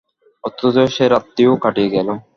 অথচ 0.43 0.75
সে 0.95 1.05
রাত্রিও 1.07 1.53
কাটিয়া 1.63 1.89
গেল। 1.95 2.07